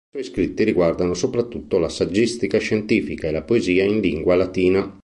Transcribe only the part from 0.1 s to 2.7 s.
I suoi scritti riguardano soprattutto la saggistica